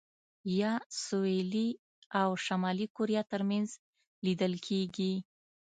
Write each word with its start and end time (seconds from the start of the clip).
یا 0.59 0.73
سوېلي 1.03 1.69
او 2.21 2.29
شمالي 2.45 2.87
کوریا 2.95 3.21
ترمنځ 3.31 3.67
لیدل 4.25 4.53
کېږي. 4.67 5.13